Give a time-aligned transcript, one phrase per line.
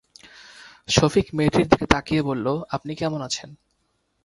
[0.87, 3.49] সফিক মেয়েটির দিকে তাকিয়ে বলল, আপনি কেমন আছেন?